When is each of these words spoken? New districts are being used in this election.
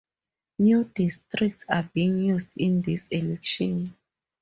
New 0.57 0.85
districts 0.95 1.63
are 1.69 1.87
being 1.93 2.23
used 2.25 2.57
in 2.57 2.81
this 2.81 3.05
election. 3.09 3.95